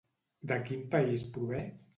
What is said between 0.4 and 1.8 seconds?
De quin país prové?